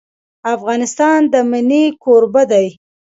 افغانستان 0.55 1.19
د 1.31 1.35
منی 1.49 1.83
کوربه 2.03 2.43
دی. 2.51 2.67